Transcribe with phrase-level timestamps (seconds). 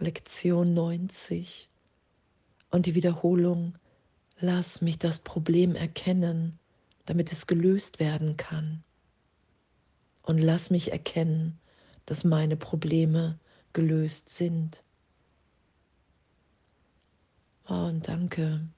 [0.00, 1.68] Lektion 90
[2.70, 3.76] und die Wiederholung,
[4.38, 6.58] lass mich das Problem erkennen,
[7.06, 8.84] damit es gelöst werden kann.
[10.22, 11.58] Und lass mich erkennen,
[12.06, 13.40] dass meine Probleme
[13.72, 14.82] gelöst sind.
[17.66, 18.68] Oh, und danke.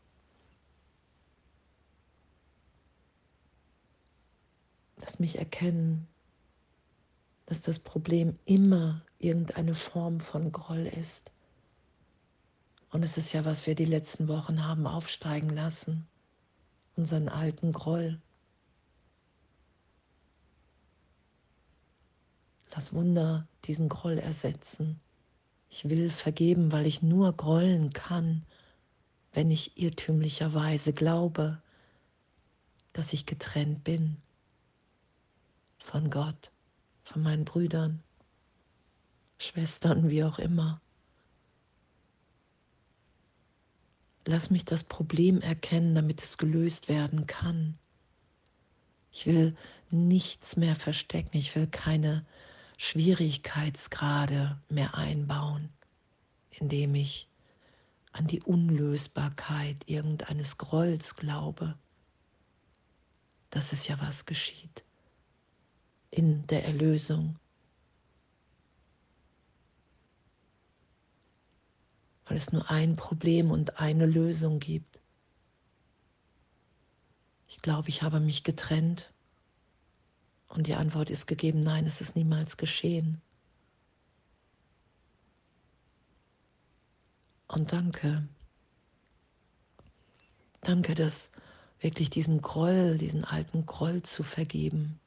[4.97, 6.09] Lass mich erkennen,
[7.47, 11.31] dass das Problem immer irgendeine Form von Groll ist.
[12.91, 16.09] Und es ist ja, was wir die letzten Wochen haben aufsteigen lassen,
[16.97, 18.21] unseren alten Groll.
[22.75, 24.99] Lass Wunder diesen Groll ersetzen.
[25.69, 28.45] Ich will vergeben, weil ich nur grollen kann,
[29.33, 31.63] wenn ich irrtümlicherweise glaube,
[32.93, 34.17] dass ich getrennt bin
[35.79, 36.51] von Gott,
[37.05, 38.03] von meinen Brüdern,
[39.41, 40.83] Schwestern, wie auch immer.
[44.27, 47.79] Lass mich das Problem erkennen, damit es gelöst werden kann.
[49.13, 49.57] Ich will
[49.91, 51.39] nichts mehr verstecken.
[51.39, 52.27] Ich will keine
[52.77, 55.71] Schwierigkeitsgrade mehr einbauen,
[56.51, 57.27] indem ich
[58.13, 61.79] an die Unlösbarkeit irgendeines Grolls glaube.
[63.49, 64.85] Das ist ja was geschieht
[66.11, 67.37] in der Erlösung.
[72.31, 75.01] Weil es nur ein Problem und eine Lösung gibt.
[77.49, 79.13] Ich glaube, ich habe mich getrennt.
[80.47, 83.21] Und die Antwort ist gegeben, nein, es ist niemals geschehen.
[87.49, 88.29] Und danke.
[90.61, 91.33] Danke, dass
[91.81, 95.01] wirklich diesen Groll, diesen alten Groll zu vergeben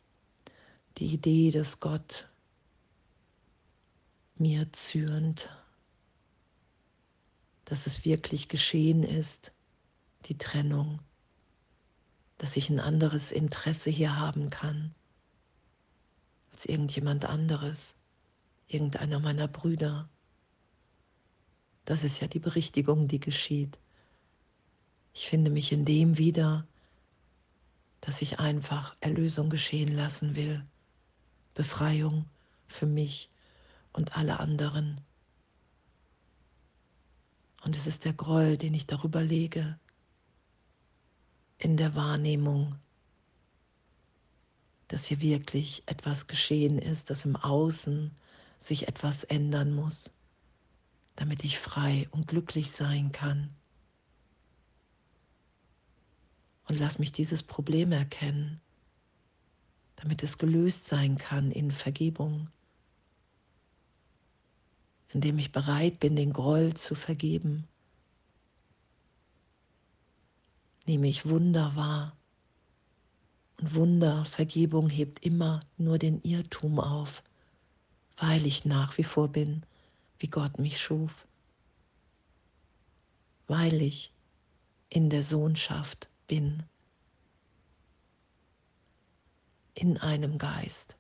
[0.97, 2.27] die Idee, dass Gott
[4.35, 5.49] mir zürnt,
[7.73, 9.51] dass es wirklich geschehen ist,
[10.25, 10.99] die Trennung,
[12.37, 14.93] dass ich ein anderes Interesse hier haben kann
[16.51, 17.97] als irgendjemand anderes,
[18.67, 20.07] irgendeiner meiner Brüder.
[21.85, 23.79] Das ist ja die Berichtigung, die geschieht.
[25.15, 26.67] Ich finde mich in dem wieder,
[28.01, 30.63] dass ich einfach Erlösung geschehen lassen will.
[31.55, 32.25] Befreiung
[32.67, 33.31] für mich
[33.93, 35.01] und alle anderen.
[37.63, 39.79] Und es ist der Groll, den ich darüber lege,
[41.57, 42.75] in der Wahrnehmung,
[44.89, 48.11] dass hier wirklich etwas geschehen ist, dass im Außen
[48.59, 50.11] sich etwas ändern muss,
[51.15, 53.49] damit ich frei und glücklich sein kann.
[56.67, 58.61] Und lass mich dieses Problem erkennen
[60.03, 62.49] damit es gelöst sein kann in Vergebung,
[65.13, 67.67] indem ich bereit bin, den Groll zu vergeben,
[70.85, 72.15] nehme ich Wunder wahr.
[73.59, 77.23] Und Wunder, Vergebung hebt immer nur den Irrtum auf,
[78.17, 79.63] weil ich nach wie vor bin,
[80.17, 81.27] wie Gott mich schuf,
[83.47, 84.11] weil ich
[84.89, 86.63] in der Sohnschaft bin
[89.75, 90.97] in einem Geist.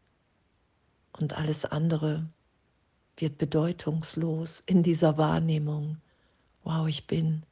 [1.13, 2.27] Und alles andere
[3.17, 5.97] wird bedeutungslos in dieser Wahrnehmung.
[6.63, 7.43] Wow, ich bin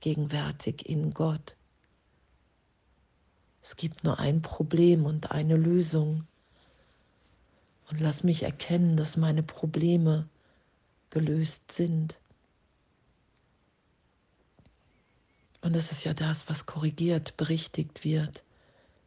[0.00, 1.56] gegenwärtig in Gott.
[3.62, 6.26] Es gibt nur ein Problem und eine Lösung.
[7.90, 10.28] Und lass mich erkennen, dass meine Probleme
[11.10, 12.18] gelöst sind.
[15.60, 18.42] Und das ist ja das, was korrigiert, berichtigt wird.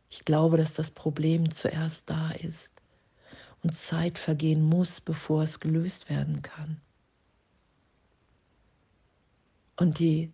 [0.09, 2.82] Ich glaube, dass das Problem zuerst da ist
[3.63, 6.81] und Zeit vergehen muss, bevor es gelöst werden kann.
[9.77, 10.31] Und die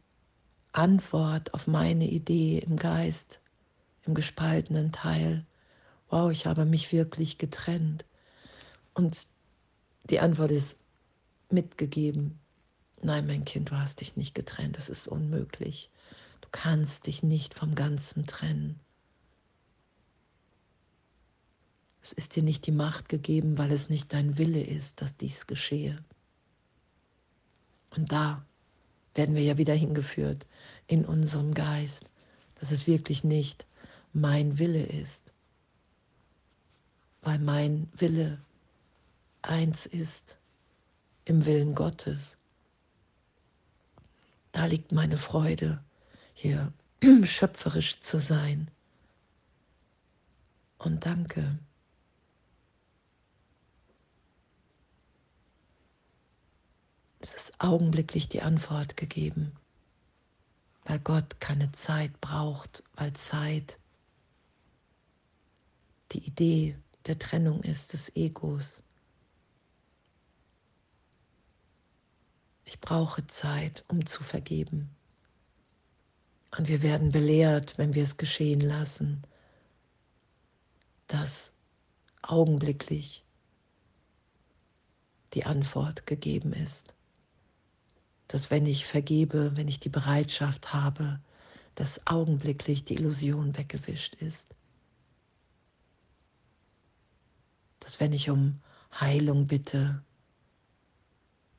[0.73, 3.39] Antwort auf meine Idee im Geist,
[4.05, 5.45] im gespaltenen Teil,
[6.09, 8.05] wow, ich habe mich wirklich getrennt.
[8.93, 9.27] Und
[10.09, 10.77] die Antwort ist
[11.49, 12.39] mitgegeben,
[13.01, 15.89] nein, mein Kind, du hast dich nicht getrennt, es ist unmöglich.
[16.41, 18.79] Du kannst dich nicht vom Ganzen trennen.
[22.09, 25.45] Es ist dir nicht die Macht gegeben, weil es nicht dein Wille ist, dass dies
[25.45, 26.03] geschehe.
[27.91, 28.43] Und da
[29.13, 30.47] werden wir ja wieder hingeführt
[30.87, 32.09] in unserem Geist,
[32.55, 33.67] dass es wirklich nicht
[34.11, 35.31] mein Wille ist,
[37.21, 38.41] weil mein Wille
[39.43, 40.39] eins ist
[41.25, 42.39] im Willen Gottes.
[44.51, 45.83] Da liegt meine Freude,
[46.33, 46.73] hier
[47.23, 48.71] schöpferisch zu sein.
[50.79, 51.59] Und danke.
[57.21, 59.51] Es ist augenblicklich die Antwort gegeben,
[60.85, 63.77] weil Gott keine Zeit braucht, weil Zeit
[66.13, 66.77] die Idee
[67.07, 68.81] der Trennung ist des Egos.
[72.63, 74.89] Ich brauche Zeit, um zu vergeben.
[76.57, 79.23] Und wir werden belehrt, wenn wir es geschehen lassen,
[81.07, 81.51] dass
[82.21, 83.25] augenblicklich
[85.33, 86.93] die Antwort gegeben ist.
[88.29, 91.19] Dass wenn ich vergebe, wenn ich die Bereitschaft habe,
[91.75, 94.55] dass augenblicklich die Illusion weggewischt ist.
[97.79, 98.61] Dass wenn ich um
[98.99, 100.03] Heilung bitte,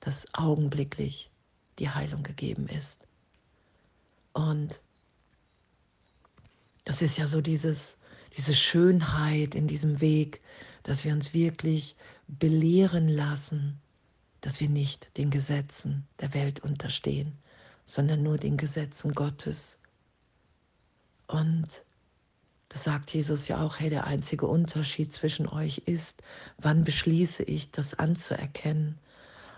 [0.00, 1.30] dass augenblicklich
[1.78, 3.06] die Heilung gegeben ist.
[4.32, 4.80] Und
[6.84, 7.98] das ist ja so dieses,
[8.36, 10.40] diese Schönheit in diesem Weg,
[10.82, 11.96] dass wir uns wirklich
[12.28, 13.80] belehren lassen,
[14.40, 17.38] dass wir nicht den Gesetzen der Welt unterstehen,
[17.86, 19.78] sondern nur den Gesetzen Gottes.
[21.26, 21.84] Und
[22.68, 26.22] das sagt Jesus ja auch, hey, der einzige Unterschied zwischen euch ist,
[26.58, 28.98] wann beschließe ich, das anzuerkennen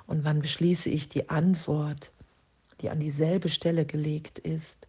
[0.07, 2.13] und wann beschließe ich die Antwort,
[2.81, 4.89] die an dieselbe Stelle gelegt ist,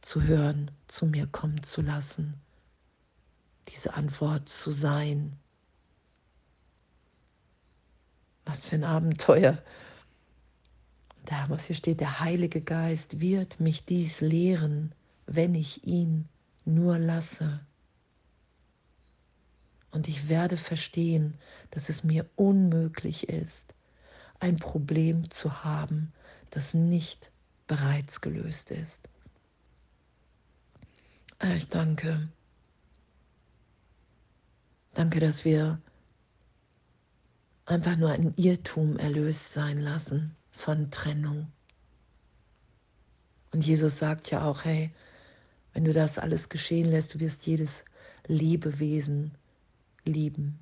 [0.00, 2.34] zu hören, zu mir kommen zu lassen,
[3.68, 5.36] diese Antwort zu sein.
[8.46, 9.62] Was für ein Abenteuer.
[11.26, 14.94] Da, was hier steht, der Heilige Geist wird mich dies lehren,
[15.26, 16.28] wenn ich ihn
[16.64, 17.60] nur lasse.
[19.90, 21.34] Und ich werde verstehen,
[21.72, 23.74] dass es mir unmöglich ist,
[24.38, 26.12] ein Problem zu haben,
[26.50, 27.32] das nicht
[27.66, 29.08] bereits gelöst ist.
[31.38, 32.28] Ah, ich danke.
[34.94, 35.80] Danke, dass wir
[37.66, 41.50] einfach nur ein Irrtum erlöst sein lassen von Trennung.
[43.52, 44.92] Und Jesus sagt ja auch, hey,
[45.72, 47.84] wenn du das alles geschehen lässt, du wirst jedes
[48.26, 49.36] Lebewesen
[50.04, 50.58] lieben.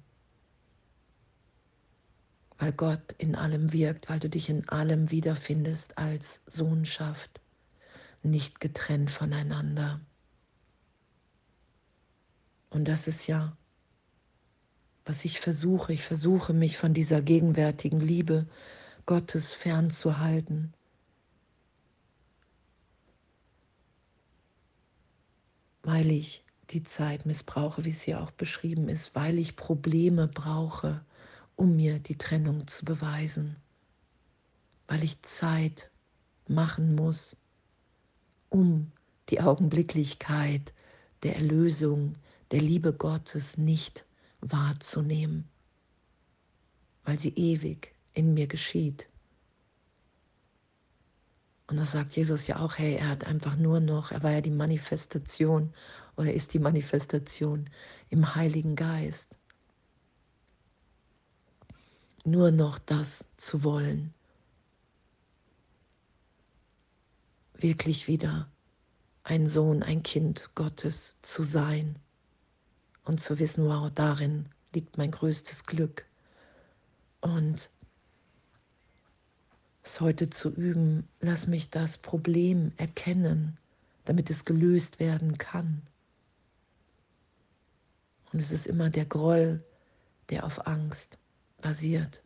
[2.58, 7.40] Weil Gott in allem wirkt, weil du dich in allem wiederfindest als Sohnschaft,
[8.22, 10.00] nicht getrennt voneinander.
[12.70, 13.56] Und das ist ja,
[15.04, 15.92] was ich versuche.
[15.92, 18.46] Ich versuche mich von dieser gegenwärtigen Liebe
[19.06, 20.72] Gottes fernzuhalten.
[25.82, 31.04] Weil ich die Zeit missbrauche, wie es hier auch beschrieben ist, weil ich Probleme brauche,
[31.56, 33.56] um mir die Trennung zu beweisen,
[34.88, 35.90] weil ich Zeit
[36.48, 37.36] machen muss,
[38.48, 38.90] um
[39.28, 40.72] die Augenblicklichkeit
[41.22, 42.16] der Erlösung,
[42.50, 44.06] der Liebe Gottes nicht
[44.50, 45.48] wahrzunehmen,
[47.04, 49.08] weil sie ewig in mir geschieht.
[51.66, 54.40] Und das sagt Jesus ja auch, hey, er hat einfach nur noch, er war ja
[54.40, 55.72] die Manifestation
[56.16, 57.70] oder ist die Manifestation
[58.10, 59.36] im Heiligen Geist.
[62.24, 64.14] Nur noch das zu wollen,
[67.54, 68.50] wirklich wieder
[69.22, 71.98] ein Sohn, ein Kind Gottes zu sein
[73.04, 76.06] und zu wissen, wow, darin liegt mein größtes Glück.
[77.20, 77.70] Und
[79.82, 83.58] es heute zu üben, lass mich das Problem erkennen,
[84.04, 85.82] damit es gelöst werden kann.
[88.32, 89.62] Und es ist immer der Groll,
[90.30, 91.18] der auf Angst
[91.60, 92.22] basiert.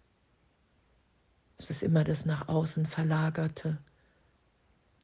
[1.58, 3.78] Es ist immer das nach außen verlagerte.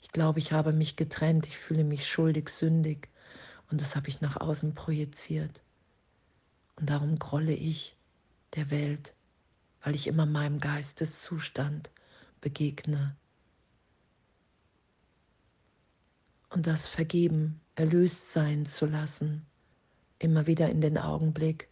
[0.00, 3.08] Ich glaube, ich habe mich getrennt, ich fühle mich schuldig, sündig
[3.70, 5.62] und das habe ich nach außen projiziert.
[6.76, 7.96] Und darum grolle ich
[8.54, 9.14] der Welt,
[9.82, 11.90] weil ich immer meinem Geisteszustand
[12.40, 13.16] begegne.
[16.50, 19.44] Und das Vergeben, erlöst sein zu lassen,
[20.18, 21.68] immer wieder in den Augenblick,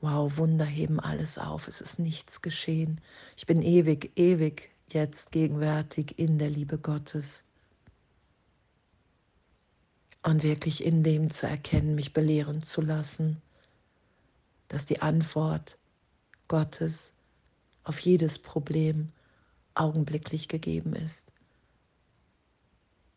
[0.00, 3.00] wow, Wunder heben alles auf, es ist nichts geschehen.
[3.36, 7.44] Ich bin ewig, ewig jetzt gegenwärtig in der Liebe Gottes.
[10.22, 13.42] Und wirklich in dem zu erkennen, mich belehren zu lassen
[14.72, 15.76] dass die Antwort
[16.48, 17.12] Gottes
[17.84, 19.12] auf jedes Problem
[19.74, 21.30] augenblicklich gegeben ist,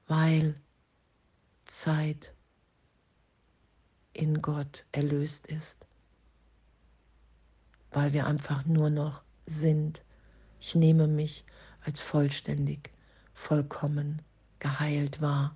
[0.07, 0.55] weil
[1.63, 2.33] Zeit
[4.11, 5.87] in Gott erlöst ist,
[7.91, 10.03] weil wir einfach nur noch sind.
[10.59, 11.45] Ich nehme mich
[11.85, 12.91] als vollständig,
[13.33, 14.21] vollkommen
[14.59, 15.55] geheilt wahr.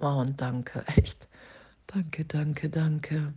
[0.00, 1.28] Oh, und danke, echt.
[1.86, 3.34] Danke, danke, danke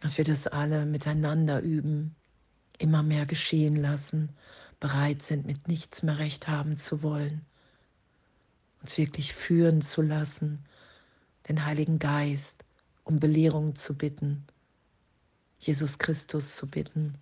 [0.00, 2.14] dass wir das alle miteinander üben,
[2.78, 4.30] immer mehr geschehen lassen,
[4.80, 7.44] bereit sind, mit nichts mehr recht haben zu wollen,
[8.80, 10.64] uns wirklich führen zu lassen,
[11.48, 12.64] den Heiligen Geist
[13.04, 14.44] um Belehrung zu bitten,
[15.58, 17.14] Jesus Christus zu bitten.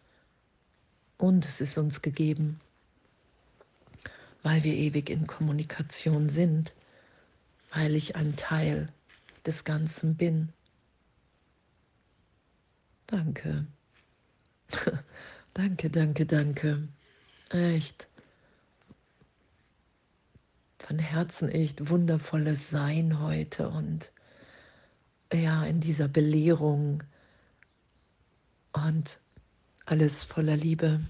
[1.16, 2.58] Und es ist uns gegeben,
[4.42, 6.74] weil wir ewig in Kommunikation sind,
[7.76, 8.88] weil ich ein Teil
[9.44, 10.48] des Ganzen bin.
[13.06, 13.66] Danke.
[15.54, 16.88] danke, danke, danke.
[17.50, 18.08] Echt.
[20.78, 24.10] Von Herzen echt wundervolles Sein heute und
[25.30, 27.02] ja, in dieser Belehrung
[28.72, 29.18] und
[29.84, 31.00] alles voller Liebe.